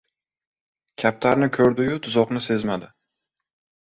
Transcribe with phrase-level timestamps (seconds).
[1.03, 2.91] Kaptarni koʻrdi-yu, tuzoqni sezmadi.